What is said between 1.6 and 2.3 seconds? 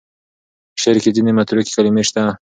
کلمې شته.